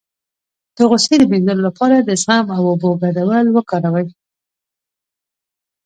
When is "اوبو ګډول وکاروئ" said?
2.71-4.07